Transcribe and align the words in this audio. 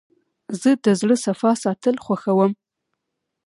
زه 0.61 0.69
د 0.85 0.87
زړه 1.01 1.15
صفا 1.25 1.51
ساتل 1.63 1.95
خوښوم. 2.05 2.51